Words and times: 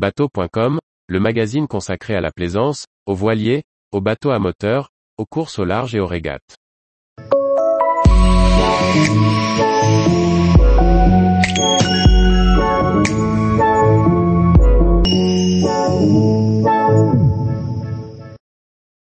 Bateau.com, 0.00 0.78
le 1.08 1.20
magazine 1.20 1.68
consacré 1.68 2.14
à 2.14 2.22
la 2.22 2.30
plaisance, 2.30 2.86
aux 3.04 3.14
voiliers, 3.14 3.64
aux 3.92 4.00
bateaux 4.00 4.30
à 4.30 4.38
moteur, 4.38 4.88
aux 5.18 5.26
courses 5.26 5.58
au 5.58 5.66
large 5.66 5.94
et 5.94 6.00
aux 6.00 6.06
régates. 6.06 6.56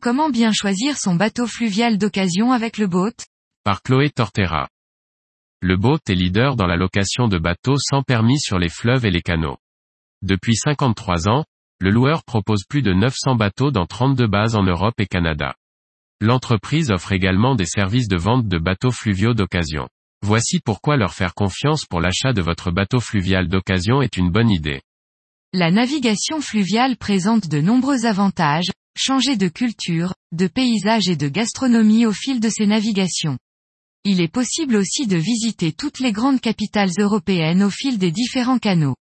Comment 0.00 0.30
bien 0.30 0.52
choisir 0.52 0.96
son 0.96 1.16
bateau 1.16 1.46
fluvial 1.46 1.98
d'occasion 1.98 2.50
avec 2.50 2.78
le 2.78 2.86
boat? 2.86 3.12
Par 3.62 3.82
Chloé 3.82 4.08
Tortera. 4.08 4.70
Le 5.60 5.76
boat 5.76 5.98
est 6.08 6.14
leader 6.14 6.56
dans 6.56 6.66
la 6.66 6.76
location 6.76 7.28
de 7.28 7.36
bateaux 7.36 7.76
sans 7.76 8.02
permis 8.02 8.40
sur 8.40 8.58
les 8.58 8.70
fleuves 8.70 9.04
et 9.04 9.10
les 9.10 9.20
canaux. 9.20 9.58
Depuis 10.22 10.56
53 10.56 11.28
ans, 11.28 11.44
le 11.80 11.90
loueur 11.90 12.24
propose 12.24 12.64
plus 12.68 12.82
de 12.82 12.92
900 12.92 13.36
bateaux 13.36 13.70
dans 13.70 13.86
32 13.86 14.26
bases 14.26 14.56
en 14.56 14.64
Europe 14.64 14.98
et 14.98 15.06
Canada. 15.06 15.54
L'entreprise 16.20 16.90
offre 16.90 17.12
également 17.12 17.54
des 17.54 17.66
services 17.66 18.08
de 18.08 18.16
vente 18.16 18.48
de 18.48 18.58
bateaux 18.58 18.90
fluviaux 18.90 19.34
d'occasion. 19.34 19.88
Voici 20.26 20.58
pourquoi 20.58 20.96
leur 20.96 21.14
faire 21.14 21.34
confiance 21.34 21.86
pour 21.86 22.00
l'achat 22.00 22.32
de 22.32 22.42
votre 22.42 22.72
bateau 22.72 22.98
fluvial 22.98 23.46
d'occasion 23.46 24.02
est 24.02 24.16
une 24.16 24.30
bonne 24.30 24.50
idée. 24.50 24.80
La 25.52 25.70
navigation 25.70 26.40
fluviale 26.40 26.96
présente 26.96 27.46
de 27.46 27.60
nombreux 27.60 28.04
avantages, 28.04 28.72
changer 28.96 29.36
de 29.36 29.46
culture, 29.46 30.14
de 30.32 30.48
paysage 30.48 31.08
et 31.08 31.16
de 31.16 31.28
gastronomie 31.28 32.04
au 32.04 32.12
fil 32.12 32.40
de 32.40 32.48
ces 32.48 32.66
navigations. 32.66 33.38
Il 34.02 34.20
est 34.20 34.32
possible 34.32 34.74
aussi 34.74 35.06
de 35.06 35.16
visiter 35.16 35.72
toutes 35.72 36.00
les 36.00 36.10
grandes 36.10 36.40
capitales 36.40 36.90
européennes 36.98 37.62
au 37.62 37.70
fil 37.70 37.98
des 37.98 38.10
différents 38.10 38.58
canaux. 38.58 38.96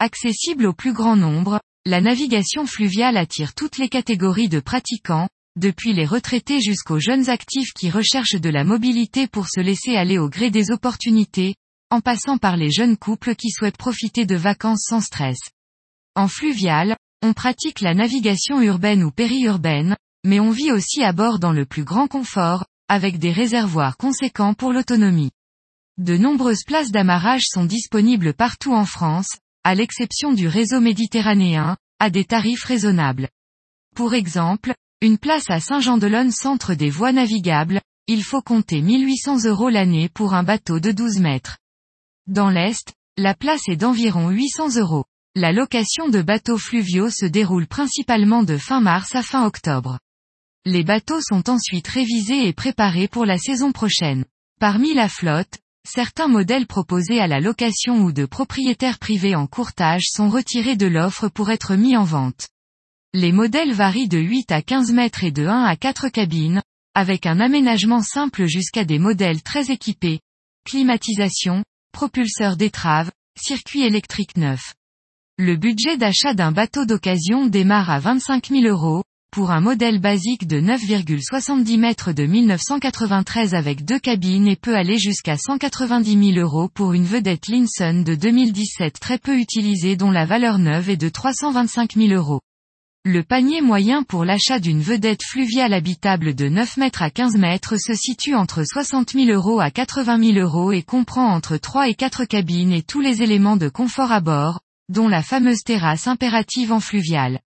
Accessible 0.00 0.66
au 0.66 0.72
plus 0.72 0.92
grand 0.92 1.16
nombre, 1.16 1.60
la 1.84 2.00
navigation 2.00 2.66
fluviale 2.66 3.16
attire 3.16 3.52
toutes 3.52 3.78
les 3.78 3.88
catégories 3.88 4.48
de 4.48 4.60
pratiquants, 4.60 5.28
depuis 5.56 5.92
les 5.92 6.06
retraités 6.06 6.60
jusqu'aux 6.60 7.00
jeunes 7.00 7.28
actifs 7.28 7.72
qui 7.72 7.90
recherchent 7.90 8.40
de 8.40 8.48
la 8.48 8.62
mobilité 8.62 9.26
pour 9.26 9.48
se 9.48 9.58
laisser 9.58 9.96
aller 9.96 10.16
au 10.16 10.28
gré 10.28 10.50
des 10.50 10.70
opportunités, 10.70 11.56
en 11.90 12.00
passant 12.00 12.38
par 12.38 12.56
les 12.56 12.70
jeunes 12.70 12.96
couples 12.96 13.34
qui 13.34 13.50
souhaitent 13.50 13.76
profiter 13.76 14.24
de 14.24 14.36
vacances 14.36 14.84
sans 14.88 15.00
stress. 15.00 15.40
En 16.14 16.28
fluvial, 16.28 16.96
on 17.24 17.32
pratique 17.32 17.80
la 17.80 17.94
navigation 17.94 18.60
urbaine 18.60 19.02
ou 19.02 19.10
périurbaine, 19.10 19.96
mais 20.24 20.38
on 20.38 20.52
vit 20.52 20.70
aussi 20.70 21.02
à 21.02 21.12
bord 21.12 21.40
dans 21.40 21.52
le 21.52 21.66
plus 21.66 21.82
grand 21.82 22.06
confort, 22.06 22.66
avec 22.88 23.18
des 23.18 23.32
réservoirs 23.32 23.96
conséquents 23.96 24.54
pour 24.54 24.72
l'autonomie. 24.72 25.32
De 25.96 26.16
nombreuses 26.16 26.62
places 26.64 26.92
d'amarrage 26.92 27.46
sont 27.48 27.64
disponibles 27.64 28.32
partout 28.32 28.74
en 28.74 28.84
France, 28.84 29.30
à 29.68 29.74
l'exception 29.74 30.32
du 30.32 30.48
réseau 30.48 30.80
méditerranéen, 30.80 31.76
à 31.98 32.08
des 32.08 32.24
tarifs 32.24 32.64
raisonnables. 32.64 33.28
Pour 33.94 34.14
exemple, 34.14 34.74
une 35.02 35.18
place 35.18 35.50
à 35.50 35.60
Saint-Jean-de-Lonne 35.60 36.30
centre 36.30 36.72
des 36.72 36.88
voies 36.88 37.12
navigables, 37.12 37.82
il 38.06 38.24
faut 38.24 38.40
compter 38.40 38.80
1800 38.80 39.44
euros 39.44 39.68
l'année 39.68 40.08
pour 40.08 40.32
un 40.32 40.42
bateau 40.42 40.80
de 40.80 40.90
12 40.90 41.18
mètres. 41.18 41.58
Dans 42.26 42.48
l'Est, 42.48 42.94
la 43.18 43.34
place 43.34 43.60
est 43.68 43.76
d'environ 43.76 44.30
800 44.30 44.76
euros. 44.76 45.04
La 45.34 45.52
location 45.52 46.08
de 46.08 46.22
bateaux 46.22 46.56
fluviaux 46.56 47.10
se 47.10 47.26
déroule 47.26 47.66
principalement 47.66 48.44
de 48.44 48.56
fin 48.56 48.80
mars 48.80 49.14
à 49.14 49.22
fin 49.22 49.44
octobre. 49.44 49.98
Les 50.64 50.82
bateaux 50.82 51.20
sont 51.20 51.50
ensuite 51.50 51.88
révisés 51.88 52.48
et 52.48 52.54
préparés 52.54 53.06
pour 53.06 53.26
la 53.26 53.36
saison 53.36 53.72
prochaine. 53.72 54.24
Parmi 54.60 54.94
la 54.94 55.10
flotte, 55.10 55.58
certains 55.88 56.28
modèles 56.28 56.66
proposés 56.66 57.18
à 57.18 57.26
la 57.26 57.40
location 57.40 58.02
ou 58.04 58.12
de 58.12 58.26
propriétaires 58.26 58.98
privés 58.98 59.34
en 59.34 59.46
courtage 59.46 60.04
sont 60.10 60.28
retirés 60.28 60.76
de 60.76 60.86
l'offre 60.86 61.28
pour 61.28 61.50
être 61.50 61.74
mis 61.74 61.96
en 61.96 62.04
vente. 62.04 62.48
Les 63.14 63.32
modèles 63.32 63.72
varient 63.72 64.08
de 64.08 64.18
8 64.18 64.52
à 64.52 64.60
15 64.60 64.92
mètres 64.92 65.24
et 65.24 65.30
de 65.30 65.46
1 65.46 65.64
à 65.64 65.76
4 65.76 66.10
cabines, 66.10 66.62
avec 66.94 67.24
un 67.24 67.40
aménagement 67.40 68.02
simple 68.02 68.46
jusqu'à 68.46 68.84
des 68.84 68.98
modèles 68.98 69.42
très 69.42 69.70
équipés, 69.70 70.20
climatisation, 70.64 71.64
propulseur 71.92 72.56
d'étrave, 72.56 73.10
circuit 73.40 73.82
électrique 73.82 74.36
neuf. 74.36 74.74
Le 75.38 75.56
budget 75.56 75.96
d'achat 75.96 76.34
d'un 76.34 76.52
bateau 76.52 76.84
d'occasion 76.84 77.46
démarre 77.46 77.90
à 77.90 77.98
25 77.98 78.48
000 78.48 78.64
euros, 78.64 79.04
pour 79.30 79.50
un 79.50 79.60
modèle 79.60 80.00
basique 80.00 80.46
de 80.46 80.60
9,70 80.60 81.78
mètres 81.78 82.12
de 82.12 82.24
1993 82.24 83.54
avec 83.54 83.84
deux 83.84 83.98
cabines 83.98 84.48
et 84.48 84.56
peut 84.56 84.74
aller 84.74 84.98
jusqu'à 84.98 85.36
190 85.36 86.34
000 86.34 86.44
euros 86.44 86.68
pour 86.68 86.92
une 86.92 87.04
vedette 87.04 87.48
Linson 87.48 88.02
de 88.04 88.14
2017 88.14 88.98
très 88.98 89.18
peu 89.18 89.38
utilisée 89.38 89.96
dont 89.96 90.10
la 90.10 90.24
valeur 90.24 90.58
neuve 90.58 90.90
est 90.90 90.96
de 90.96 91.08
325 91.08 91.94
000 91.94 92.12
euros. 92.12 92.40
Le 93.04 93.22
panier 93.22 93.60
moyen 93.60 94.02
pour 94.02 94.24
l'achat 94.24 94.58
d'une 94.58 94.80
vedette 94.80 95.22
fluviale 95.22 95.72
habitable 95.72 96.34
de 96.34 96.48
9 96.48 96.76
mètres 96.78 97.02
à 97.02 97.10
15 97.10 97.36
mètres 97.36 97.76
se 97.76 97.94
situe 97.94 98.34
entre 98.34 98.64
60 98.64 99.12
000 99.12 99.30
euros 99.30 99.60
à 99.60 99.70
80 99.70 100.32
000 100.34 100.38
euros 100.38 100.72
et 100.72 100.82
comprend 100.82 101.32
entre 101.32 101.56
3 101.56 101.88
et 101.88 101.94
4 101.94 102.24
cabines 102.24 102.72
et 102.72 102.82
tous 102.82 103.00
les 103.00 103.22
éléments 103.22 103.56
de 103.56 103.68
confort 103.68 104.12
à 104.12 104.20
bord, 104.20 104.60
dont 104.88 105.08
la 105.08 105.22
fameuse 105.22 105.62
terrasse 105.62 106.06
impérative 106.06 106.72
en 106.72 106.80
fluvial. 106.80 107.40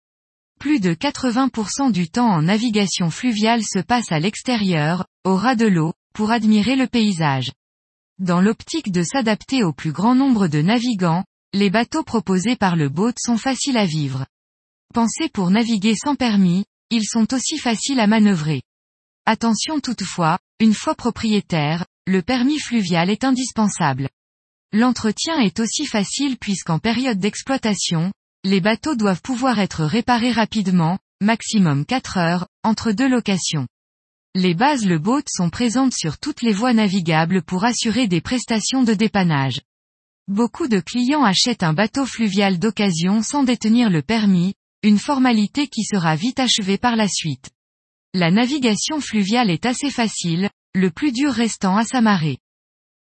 Plus 0.60 0.78
de 0.78 0.92
80% 0.92 1.90
du 1.90 2.10
temps 2.10 2.28
en 2.28 2.42
navigation 2.42 3.08
fluviale 3.08 3.62
se 3.62 3.78
passe 3.78 4.12
à 4.12 4.20
l'extérieur, 4.20 5.06
au 5.24 5.34
ras 5.34 5.54
de 5.54 5.64
l'eau, 5.64 5.94
pour 6.12 6.32
admirer 6.32 6.76
le 6.76 6.86
paysage. 6.86 7.50
Dans 8.18 8.42
l'optique 8.42 8.92
de 8.92 9.02
s'adapter 9.02 9.64
au 9.64 9.72
plus 9.72 9.90
grand 9.90 10.14
nombre 10.14 10.48
de 10.48 10.60
navigants, 10.60 11.24
les 11.54 11.70
bateaux 11.70 12.02
proposés 12.02 12.56
par 12.56 12.76
le 12.76 12.90
boat 12.90 13.14
sont 13.18 13.38
faciles 13.38 13.78
à 13.78 13.86
vivre. 13.86 14.26
Pensés 14.92 15.30
pour 15.30 15.50
naviguer 15.50 15.94
sans 15.96 16.14
permis, 16.14 16.66
ils 16.90 17.06
sont 17.06 17.32
aussi 17.32 17.56
faciles 17.56 17.98
à 17.98 18.06
manœuvrer. 18.06 18.60
Attention 19.24 19.80
toutefois, 19.80 20.38
une 20.60 20.74
fois 20.74 20.94
propriétaire, 20.94 21.86
le 22.06 22.20
permis 22.20 22.58
fluvial 22.58 23.08
est 23.08 23.24
indispensable. 23.24 24.10
L'entretien 24.74 25.40
est 25.40 25.58
aussi 25.58 25.86
facile 25.86 26.36
puisqu'en 26.36 26.78
période 26.78 27.18
d'exploitation, 27.18 28.12
les 28.42 28.62
bateaux 28.62 28.94
doivent 28.94 29.20
pouvoir 29.20 29.58
être 29.58 29.84
réparés 29.84 30.32
rapidement, 30.32 30.98
maximum 31.20 31.84
4 31.84 32.16
heures, 32.16 32.48
entre 32.62 32.92
deux 32.92 33.08
locations. 33.08 33.68
Les 34.34 34.54
bases 34.54 34.86
Le 34.86 34.98
Boat 34.98 35.24
sont 35.28 35.50
présentes 35.50 35.92
sur 35.92 36.18
toutes 36.18 36.40
les 36.40 36.52
voies 36.52 36.72
navigables 36.72 37.42
pour 37.42 37.64
assurer 37.64 38.06
des 38.06 38.22
prestations 38.22 38.82
de 38.82 38.94
dépannage. 38.94 39.60
Beaucoup 40.26 40.68
de 40.68 40.80
clients 40.80 41.24
achètent 41.24 41.64
un 41.64 41.74
bateau 41.74 42.06
fluvial 42.06 42.58
d'occasion 42.58 43.22
sans 43.22 43.42
détenir 43.42 43.90
le 43.90 44.00
permis, 44.00 44.54
une 44.82 44.98
formalité 44.98 45.66
qui 45.66 45.82
sera 45.82 46.14
vite 46.14 46.40
achevée 46.40 46.78
par 46.78 46.96
la 46.96 47.08
suite. 47.08 47.50
La 48.14 48.30
navigation 48.30 49.00
fluviale 49.00 49.50
est 49.50 49.66
assez 49.66 49.90
facile, 49.90 50.48
le 50.74 50.90
plus 50.90 51.12
dur 51.12 51.32
restant 51.32 51.76
à 51.76 51.84
s'amarrer. 51.84 52.38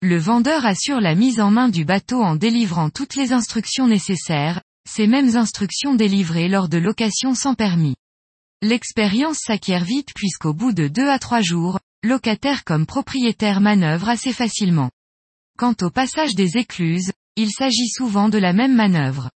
Le 0.02 0.18
vendeur 0.18 0.66
assure 0.66 1.00
la 1.00 1.14
mise 1.14 1.40
en 1.40 1.50
main 1.50 1.68
du 1.68 1.84
bateau 1.84 2.22
en 2.22 2.36
délivrant 2.36 2.90
toutes 2.90 3.14
les 3.14 3.32
instructions 3.32 3.86
nécessaires, 3.86 4.60
ces 4.90 5.06
mêmes 5.06 5.36
instructions 5.36 5.94
délivrées 5.94 6.48
lors 6.48 6.68
de 6.68 6.76
location 6.76 7.34
sans 7.36 7.54
permis. 7.54 7.94
L'expérience 8.60 9.38
s'acquiert 9.38 9.84
vite 9.84 10.08
puisqu'au 10.14 10.52
bout 10.52 10.72
de 10.72 10.88
deux 10.88 11.08
à 11.08 11.20
trois 11.20 11.42
jours, 11.42 11.78
locataire 12.02 12.64
comme 12.64 12.86
propriétaire 12.86 13.60
manœuvre 13.60 14.08
assez 14.08 14.32
facilement. 14.32 14.90
Quant 15.56 15.74
au 15.82 15.90
passage 15.90 16.34
des 16.34 16.56
écluses, 16.56 17.12
il 17.36 17.50
s'agit 17.50 17.88
souvent 17.88 18.28
de 18.28 18.38
la 18.38 18.52
même 18.52 18.74
manœuvre. 18.74 19.30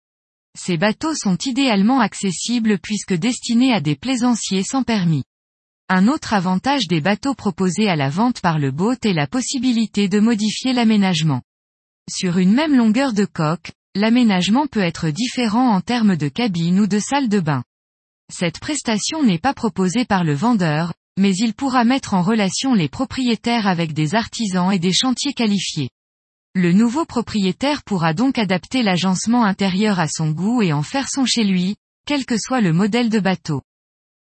Ces 0.57 0.77
bateaux 0.77 1.15
sont 1.15 1.37
idéalement 1.45 2.01
accessibles 2.01 2.79
puisque 2.79 3.15
destinés 3.15 3.73
à 3.73 3.81
des 3.81 3.97
plaisanciers 3.97 4.63
sans 4.63 4.85
permis. 4.85 5.25
Un 5.89 6.07
autre 6.07 6.33
avantage 6.33 6.87
des 6.87 7.01
bateaux 7.01 7.35
proposés 7.35 7.89
à 7.89 7.97
la 7.97 8.09
vente 8.09 8.41
par 8.41 8.61
le 8.61 8.71
boat 8.71 8.99
est 9.03 9.13
la 9.13 9.27
possibilité 9.27 10.09
de 10.09 10.21
modifier 10.21 10.73
l'aménagement. 10.73 11.43
Sur 12.09 12.39
une 12.39 12.53
même 12.53 12.77
longueur 12.77 13.13
de 13.13 13.25
coque, 13.25 13.73
l'aménagement 13.95 14.67
peut 14.67 14.81
être 14.81 15.11
différent 15.11 15.71
en 15.71 15.81
termes 15.81 16.17
de 16.17 16.29
cabine 16.29 16.81
ou 16.81 16.87
de 16.87 16.99
salle 16.99 17.29
de 17.29 17.41
bain. 17.41 17.65
Cette 18.33 18.61
prestation 18.61 19.25
n'est 19.25 19.39
pas 19.39 19.55
proposée 19.55 20.05
par 20.05 20.23
le 20.23 20.35
vendeur, 20.35 20.93
mais 21.19 21.35
il 21.35 21.55
pourra 21.55 21.85
mettre 21.85 22.15
en 22.15 22.23
relation 22.23 22.75
les 22.75 22.89
propriétaires 22.89 23.67
avec 23.67 23.93
des 23.93 24.15
artisans 24.15 24.73
et 24.73 24.79
des 24.79 24.93
chantiers 24.93 25.33
qualifiés. 25.33 25.91
Le 26.55 26.73
nouveau 26.73 27.05
propriétaire 27.05 27.83
pourra 27.83 28.15
donc 28.15 28.39
adapter 28.39 28.83
l'agencement 28.83 29.45
intérieur 29.45 29.99
à 29.99 30.09
son 30.09 30.31
goût 30.31 30.63
et 30.63 30.73
en 30.73 30.83
faire 30.83 31.09
son 31.09 31.25
chez 31.25 31.45
lui, 31.45 31.77
quel 32.07 32.25
que 32.25 32.39
soit 32.39 32.61
le 32.61 32.73
modèle 32.73 33.09
de 33.09 33.21
bateau. 33.21 33.63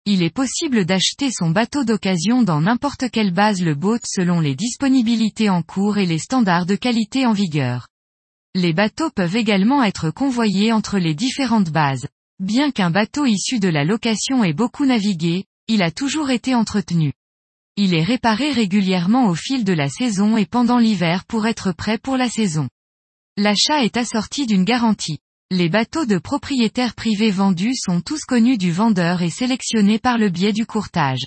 Il 0.05 0.23
est 0.23 0.33
possible 0.33 0.85
d'acheter 0.85 1.29
son 1.31 1.51
bateau 1.51 1.83
d'occasion 1.83 2.41
dans 2.41 2.61
n'importe 2.61 3.09
quelle 3.11 3.33
base 3.33 3.61
le 3.61 3.75
boat 3.75 3.99
selon 4.03 4.39
les 4.39 4.55
disponibilités 4.55 5.49
en 5.49 5.61
cours 5.61 5.99
et 5.99 6.05
les 6.05 6.19
standards 6.19 6.65
de 6.65 6.75
qualité 6.75 7.25
en 7.25 7.33
vigueur. 7.33 7.87
Les 8.55 8.73
bateaux 8.73 9.11
peuvent 9.11 9.35
également 9.35 9.83
être 9.83 10.09
convoyés 10.09 10.73
entre 10.73 10.97
les 10.97 11.13
différentes 11.13 11.69
bases. 11.69 12.07
Bien 12.39 12.71
qu'un 12.71 12.89
bateau 12.89 13.27
issu 13.27 13.59
de 13.59 13.67
la 13.67 13.83
location 13.83 14.43
ait 14.43 14.53
beaucoup 14.53 14.85
navigué, 14.85 15.45
il 15.67 15.83
a 15.83 15.91
toujours 15.91 16.31
été 16.31 16.55
entretenu. 16.55 17.13
Il 17.77 17.93
est 17.93 18.03
réparé 18.03 18.51
régulièrement 18.51 19.27
au 19.27 19.35
fil 19.35 19.63
de 19.63 19.73
la 19.73 19.87
saison 19.87 20.35
et 20.35 20.47
pendant 20.47 20.79
l'hiver 20.79 21.25
pour 21.25 21.45
être 21.45 21.73
prêt 21.73 21.99
pour 21.99 22.17
la 22.17 22.27
saison. 22.27 22.69
L'achat 23.37 23.83
est 23.83 23.97
assorti 23.97 24.47
d'une 24.47 24.63
garantie. 24.63 25.19
Les 25.51 25.69
bateaux 25.69 26.05
de 26.05 26.17
propriétaires 26.17 26.95
privés 26.95 27.31
vendus 27.31 27.75
sont 27.75 28.01
tous 28.01 28.25
connus 28.25 28.57
du 28.57 28.71
vendeur 28.71 29.21
et 29.21 29.29
sélectionnés 29.29 29.99
par 29.99 30.17
le 30.17 30.29
biais 30.29 30.53
du 30.53 30.65
courtage. 30.65 31.21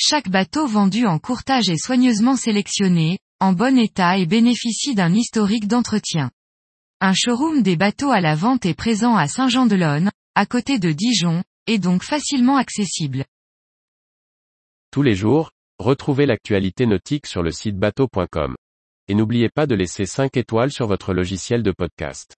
Chaque 0.00 0.28
bateau 0.28 0.68
vendu 0.68 1.04
en 1.04 1.18
courtage 1.18 1.68
est 1.68 1.84
soigneusement 1.84 2.36
sélectionné, 2.36 3.18
en 3.40 3.52
bon 3.52 3.76
état 3.76 4.18
et 4.18 4.26
bénéficie 4.26 4.94
d'un 4.94 5.12
historique 5.12 5.66
d'entretien. 5.66 6.30
Un 7.00 7.12
showroom 7.12 7.62
des 7.62 7.76
bateaux 7.76 8.10
à 8.10 8.20
la 8.20 8.34
vente 8.34 8.66
est 8.66 8.74
présent 8.74 9.16
à 9.16 9.28
Saint-Jean-de-Lonne, 9.28 10.10
à 10.34 10.46
côté 10.46 10.78
de 10.78 10.92
Dijon, 10.92 11.42
et 11.66 11.78
donc 11.78 12.02
facilement 12.02 12.56
accessible. 12.56 13.24
Tous 14.90 15.02
les 15.02 15.14
jours, 15.14 15.50
retrouvez 15.78 16.26
l'actualité 16.26 16.86
nautique 16.86 17.26
sur 17.26 17.42
le 17.42 17.50
site 17.50 17.76
bateau.com. 17.76 18.54
Et 19.08 19.14
n'oubliez 19.14 19.48
pas 19.48 19.66
de 19.66 19.74
laisser 19.74 20.06
5 20.06 20.36
étoiles 20.36 20.70
sur 20.70 20.86
votre 20.86 21.12
logiciel 21.12 21.62
de 21.62 21.72
podcast. 21.72 22.36